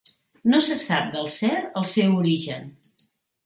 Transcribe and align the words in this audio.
No 0.53 0.61
se 0.67 0.77
sap 0.83 1.11
del 1.17 1.31
cert 1.35 1.79
el 1.83 1.87
seu 1.93 2.19
origen. 2.25 2.69